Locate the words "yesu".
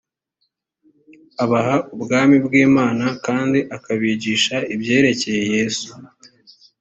5.55-5.89